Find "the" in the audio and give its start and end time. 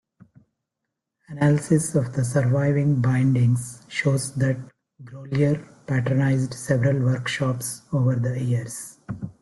2.13-2.25, 8.15-8.41